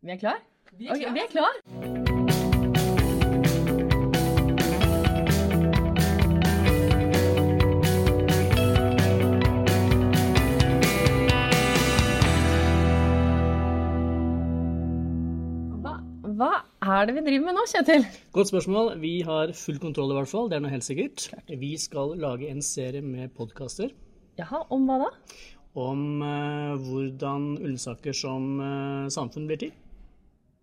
Vi 0.00 0.10
er 0.10 0.16
klar? 0.16 0.36
Vi 0.78 0.86
er 0.88 0.96
klar. 0.96 1.02
klar. 1.02 1.12
vi 1.12 1.20
er 1.20 1.26
klar. 1.28 1.56
Hva, 15.76 15.92
hva 16.24 16.48
er 16.80 17.04
det 17.04 17.18
vi 17.18 17.26
driver 17.26 17.44
med 17.44 17.58
nå, 17.58 17.66
Kjetil? 17.68 18.08
Godt 18.32 18.48
spørsmål. 18.48 18.94
Vi 19.04 19.20
har 19.28 19.52
full 19.52 19.76
kontroll 19.84 20.14
i 20.14 20.16
hvert 20.16 20.32
fall, 20.32 20.48
det 20.48 20.56
er 20.56 20.64
noe 20.64 20.72
helt 20.72 20.88
sikkert. 20.88 21.28
Vi 21.52 21.74
skal 21.76 22.16
lage 22.24 22.48
en 22.48 22.64
serie 22.64 23.04
med 23.04 23.36
podkaster 23.36 23.92
Jaha, 24.40 24.64
om 24.72 24.88
hva 24.88 25.02
da? 25.04 25.12
om 25.78 26.22
uh, 26.24 26.72
hvordan 26.88 27.52
Ullensaker 27.60 28.16
som 28.16 28.56
uh, 28.64 29.12
samfunn 29.12 29.44
blir 29.46 29.60
til. 29.60 29.76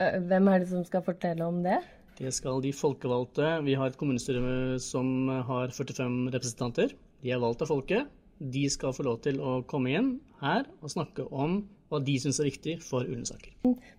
Eh, 0.00 0.16
Hvem 0.24 0.48
er 0.48 0.62
det 0.62 0.70
som 0.70 0.84
skal 0.86 1.04
fortelle 1.04 1.44
om 1.44 1.60
det? 1.64 1.76
Det 2.20 2.32
skal 2.36 2.60
de 2.64 2.72
folkevalgte. 2.72 3.48
Vi 3.64 3.76
har 3.76 3.90
et 3.90 3.98
kommunestyre 4.00 4.78
som 4.80 5.28
har 5.28 5.72
45 5.72 6.30
representanter. 6.32 6.94
De 7.20 7.32
er 7.32 7.40
valgt 7.40 7.64
av 7.64 7.68
folket. 7.68 8.08
De 8.40 8.64
skal 8.72 8.94
få 8.96 9.04
lov 9.04 9.20
til 9.24 9.40
å 9.44 9.58
komme 9.68 9.92
inn 9.92 10.10
her 10.40 10.64
og 10.80 10.92
snakke 10.92 11.26
om 11.28 11.60
hva 11.90 12.00
de 12.00 12.14
syns 12.22 12.38
er 12.40 12.48
viktig 12.48 12.78
for 12.84 13.04
Ullensaker. 13.04 13.52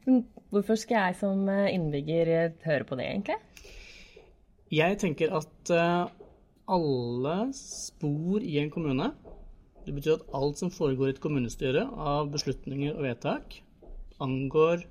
Men 0.07 0.23
hvorfor 0.49 0.79
skal 0.79 1.11
jeg 1.11 1.19
som 1.19 1.43
eh, 1.51 1.69
innbygger 1.75 2.31
eh, 2.33 2.55
høre 2.65 2.87
på 2.87 2.97
det, 2.97 3.09
egentlig? 3.11 3.37
Jeg 4.71 4.97
tenker 5.01 5.33
at 5.35 5.71
alle 6.71 7.35
spor 7.57 8.39
i 8.39 8.53
en 8.61 8.69
kommune 8.71 9.09
Det 9.83 9.91
betyr 9.97 10.13
at 10.13 10.29
alt 10.37 10.61
som 10.61 10.71
foregår 10.71 11.09
i 11.09 11.13
et 11.17 11.19
kommunestyre 11.19 11.83
av 11.91 12.29
beslutninger 12.31 12.93
og 12.95 13.03
vedtak, 13.03 13.57
angår 14.21 14.85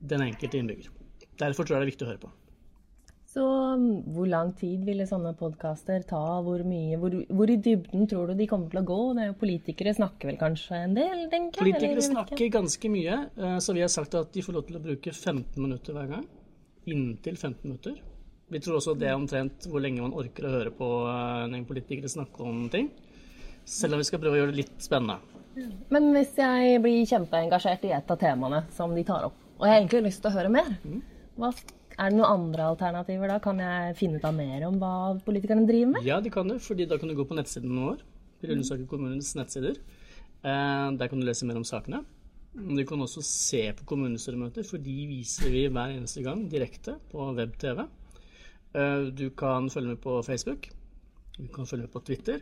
den 0.00 0.26
enkelte 0.26 0.60
innbygger. 0.60 0.92
Derfor 1.40 1.64
tror 1.64 1.78
jeg 1.78 1.80
det 1.82 1.88
er 1.88 1.92
viktig 1.92 2.06
å 2.06 2.10
høre 2.10 2.22
på. 2.24 2.30
Så 3.30 3.44
mm, 3.78 4.10
hvor 4.10 4.26
lang 4.26 4.48
tid 4.58 4.82
ville 4.88 5.04
sånne 5.06 5.30
podkaster 5.38 6.02
ta? 6.08 6.40
Hvor 6.42 6.64
mye, 6.66 6.96
hvor, 6.98 7.14
hvor 7.30 7.50
i 7.52 7.58
dybden 7.62 8.08
tror 8.10 8.32
du 8.32 8.40
de 8.40 8.48
kommer 8.50 8.72
til 8.72 8.80
å 8.80 8.86
gå? 8.88 8.98
Det 9.14 9.22
er 9.22 9.28
jo 9.30 9.36
Politikere 9.38 9.92
snakker 9.94 10.32
vel 10.32 10.38
kanskje 10.40 10.80
en 10.88 10.96
del, 10.98 11.26
tenker 11.30 11.62
jeg? 11.62 11.76
eller 11.76 11.78
Politikere 11.78 12.00
ikke. 12.00 12.08
snakker 12.08 12.54
ganske 12.56 12.90
mye, 12.90 13.18
eh, 13.38 13.58
så 13.62 13.76
vi 13.76 13.84
har 13.84 13.92
sagt 13.92 14.16
at 14.18 14.32
de 14.34 14.42
får 14.42 14.56
lov 14.56 14.64
til 14.66 14.80
å 14.80 14.82
bruke 14.88 15.14
15 15.14 15.60
minutter 15.62 15.94
hver 15.94 16.10
gang. 16.16 16.24
Inntil 16.90 17.38
15 17.38 17.60
minutter. 17.68 18.00
Vi 18.50 18.58
tror 18.58 18.80
også 18.80 18.96
det 18.98 19.06
er 19.06 19.14
omtrent 19.14 19.68
hvor 19.70 19.84
lenge 19.84 20.02
man 20.02 20.16
orker 20.18 20.48
å 20.48 20.54
høre 20.56 20.72
på 20.74 20.88
eh, 21.06 21.44
en 21.44 21.54
gjeng 21.54 21.68
politikere 21.70 22.10
snakke 22.10 22.48
om 22.50 22.64
ting. 22.72 22.90
Selv 23.62 23.94
om 23.94 24.02
vi 24.02 24.08
skal 24.10 24.18
prøve 24.24 24.40
å 24.40 24.42
gjøre 24.42 24.56
det 24.56 24.64
litt 24.64 24.82
spennende. 24.82 25.20
Men 25.94 26.10
hvis 26.16 26.34
jeg 26.38 26.82
blir 26.82 27.06
kjempeengasjert 27.06 27.86
i 27.86 27.94
et 27.94 28.10
av 28.10 28.18
temaene 28.18 28.64
som 28.74 28.90
de 28.96 29.06
tar 29.06 29.28
opp, 29.28 29.38
og 29.60 29.66
jeg 29.66 29.72
har 29.74 29.80
egentlig 29.82 30.06
lyst 30.08 30.22
til 30.24 30.30
å 30.30 30.34
høre 30.34 30.50
mer, 30.52 30.70
hva, 31.36 31.50
er 32.00 32.10
det 32.10 32.16
noen 32.16 32.30
andre 32.32 32.68
alternativer 32.72 33.28
da? 33.28 33.36
Kan 33.44 33.60
jeg 33.60 33.96
finne 33.98 34.16
ut 34.16 34.24
av 34.24 34.32
mer 34.36 34.64
om 34.70 34.78
hva 34.80 34.92
politikerne 35.26 35.66
driver 35.68 35.92
med? 35.98 36.06
Ja, 36.08 36.16
det 36.24 36.32
kan 36.32 36.48
du, 36.48 36.56
fordi 36.62 36.86
da 36.88 36.96
kan 37.00 37.10
du 37.12 37.14
gå 37.18 37.26
på 37.28 37.36
nettsiden 37.36 37.76
vår. 37.76 38.00
Ullensaker 38.40 38.86
kommunes 38.88 39.34
nettsider. 39.36 39.76
Eh, 40.40 40.86
Der 40.96 41.08
kan 41.12 41.20
du 41.20 41.26
lese 41.28 41.44
mer 41.44 41.60
om 41.60 41.64
sakene. 41.68 42.00
Du 42.56 42.80
kan 42.88 42.98
også 43.04 43.20
se 43.22 43.60
på 43.76 43.84
kommunestyremøter, 43.92 44.64
for 44.66 44.80
de 44.82 44.94
viser 45.06 45.52
vi 45.52 45.66
hver 45.68 45.92
eneste 45.92 46.24
gang 46.24 46.46
direkte 46.50 46.96
på 47.12 47.28
web-TV. 47.36 47.84
Eh, 48.74 49.10
Du 49.12 49.28
kan 49.30 49.68
følge 49.68 49.92
med 49.92 50.00
på 50.00 50.22
Facebook. 50.24 50.70
Du 51.36 51.46
kan 51.52 51.66
følge 51.66 51.84
med 51.84 51.92
på 51.92 52.00
Twitter. 52.04 52.40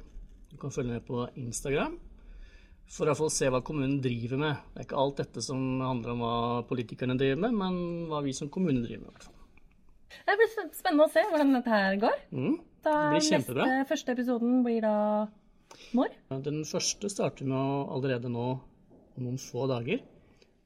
Du 0.51 0.57
kan 0.57 0.71
følge 0.71 0.93
med 0.93 1.05
på 1.05 1.27
Instagram. 1.37 1.99
For 2.89 3.11
å 3.11 3.17
fall 3.19 3.33
se 3.33 3.51
hva 3.53 3.61
kommunen 3.65 3.99
driver 4.05 4.41
med. 4.41 4.63
Det 4.73 4.81
er 4.81 4.87
ikke 4.87 5.01
alt 5.03 5.19
dette 5.21 5.43
som 5.45 5.61
handler 5.83 6.15
om 6.15 6.23
hva 6.25 6.37
politikerne 6.69 7.19
driver 7.21 7.43
med, 7.45 7.59
men 7.59 8.07
hva 8.09 8.23
vi 8.25 8.33
som 8.37 8.49
kommune 8.53 8.81
driver 8.85 9.05
med. 9.05 9.11
i 9.11 9.17
hvert 9.19 9.29
fall. 9.29 9.35
Det 10.29 10.37
blir 10.41 10.51
spennende 10.77 11.05
å 11.05 11.13
se 11.13 11.25
hvordan 11.29 11.53
dette 11.59 11.75
her 11.75 11.99
går. 12.01 12.17
Mm. 12.33 12.57
Det 12.89 12.97
blir 13.13 13.27
kjempebra. 13.29 13.69
Neste, 13.69 13.89
første 13.93 14.15
episoden 14.17 14.63
blir 14.65 14.81
da 14.85 14.97
når? 15.97 16.17
Den 16.45 16.63
første 16.69 17.11
starter 17.13 17.45
vi 17.45 17.53
med 17.53 17.93
allerede 17.93 18.33
nå 18.33 18.47
om 18.57 19.27
noen 19.27 19.41
få 19.43 19.69
dager. 19.71 20.03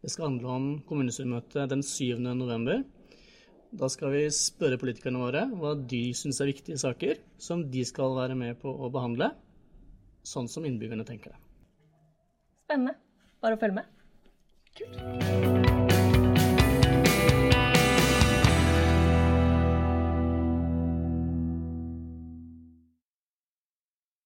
Det 0.02 0.10
skal 0.10 0.30
handle 0.30 0.56
om 0.56 0.66
kommunestyremøtet 0.86 1.70
den 1.70 1.82
7. 1.86 2.18
november. 2.22 2.82
Da 3.72 3.88
skal 3.88 4.12
vi 4.12 4.24
spørre 4.34 4.78
politikerne 4.80 5.22
våre 5.22 5.46
hva 5.56 5.72
de 5.78 6.02
syns 6.16 6.42
er 6.42 6.50
viktige 6.50 6.80
saker 6.80 7.22
som 7.40 7.64
de 7.72 7.86
skal 7.88 8.18
være 8.18 8.36
med 8.38 8.58
på 8.60 8.68
å 8.68 8.90
behandle, 8.92 9.30
sånn 10.28 10.50
som 10.50 10.66
innbyggerne 10.68 11.06
tenker 11.08 11.32
det. 11.32 11.40
Spennende. 12.64 12.96
Bare 13.42 13.58
å 13.58 13.62
følge 13.62 13.82
med. 13.82 13.90
Kult. 14.78 15.51